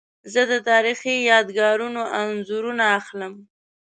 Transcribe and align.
زه 0.33 0.41
د 0.51 0.53
تاریخي 0.69 1.15
یادګارونو 1.31 2.01
انځورونه 2.19 2.83
اخلم. 2.99 3.33